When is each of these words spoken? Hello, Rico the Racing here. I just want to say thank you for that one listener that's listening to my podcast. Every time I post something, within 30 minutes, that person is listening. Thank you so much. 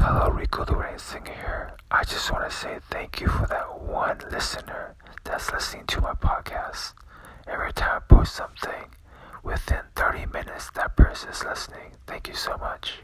Hello, 0.00 0.30
Rico 0.30 0.64
the 0.64 0.76
Racing 0.76 1.26
here. 1.26 1.72
I 1.90 2.04
just 2.04 2.30
want 2.30 2.48
to 2.48 2.56
say 2.56 2.78
thank 2.88 3.20
you 3.20 3.26
for 3.26 3.46
that 3.48 3.80
one 3.82 4.18
listener 4.30 4.94
that's 5.24 5.52
listening 5.52 5.86
to 5.86 6.00
my 6.00 6.12
podcast. 6.12 6.92
Every 7.48 7.72
time 7.72 7.96
I 7.96 8.14
post 8.14 8.34
something, 8.36 8.86
within 9.42 9.80
30 9.96 10.26
minutes, 10.26 10.70
that 10.76 10.96
person 10.96 11.30
is 11.30 11.42
listening. 11.44 11.92
Thank 12.06 12.28
you 12.28 12.34
so 12.34 12.56
much. 12.58 13.00